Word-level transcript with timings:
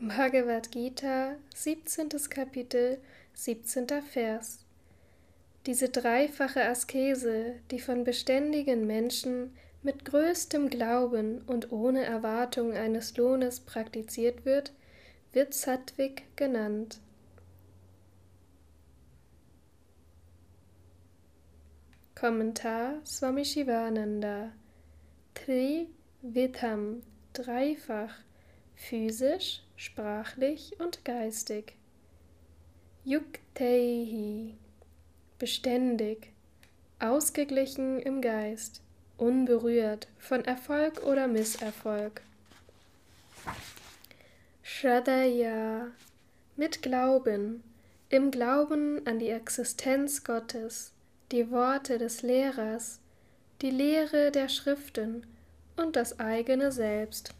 Bhagavad 0.00 0.70
Gita, 0.70 1.34
17. 1.56 2.08
Kapitel, 2.30 2.98
17. 3.34 3.88
Vers. 4.00 4.64
Diese 5.66 5.88
dreifache 5.88 6.64
Askese, 6.64 7.56
die 7.72 7.80
von 7.80 8.04
beständigen 8.04 8.86
Menschen 8.86 9.56
mit 9.82 10.04
größtem 10.04 10.70
Glauben 10.70 11.42
und 11.42 11.72
ohne 11.72 12.04
Erwartung 12.04 12.74
eines 12.74 13.16
Lohnes 13.16 13.58
praktiziert 13.58 14.44
wird, 14.44 14.72
wird 15.32 15.52
Sattvik 15.52 16.22
genannt. 16.36 17.00
Kommentar 22.14 23.04
Swami 23.04 23.44
Shivananda 23.44 24.52
Tri 25.34 25.88
Vitham 26.22 27.02
dreifach 27.32 28.14
physisch, 28.78 29.62
sprachlich 29.76 30.76
und 30.78 31.04
geistig. 31.04 31.74
Yukteihi, 33.04 34.54
beständig, 35.38 36.32
ausgeglichen 36.98 38.00
im 38.00 38.22
Geist, 38.22 38.80
unberührt 39.16 40.08
von 40.18 40.44
Erfolg 40.44 41.02
oder 41.04 41.26
Misserfolg. 41.26 42.22
Shradaya, 44.62 45.88
mit 46.56 46.82
Glauben, 46.82 47.62
im 48.10 48.30
Glauben 48.30 49.06
an 49.06 49.18
die 49.18 49.30
Existenz 49.30 50.24
Gottes, 50.24 50.92
die 51.32 51.50
Worte 51.50 51.98
des 51.98 52.22
Lehrers, 52.22 53.00
die 53.60 53.70
Lehre 53.70 54.30
der 54.30 54.48
Schriften 54.48 55.26
und 55.76 55.96
das 55.96 56.20
eigene 56.20 56.72
Selbst. 56.72 57.34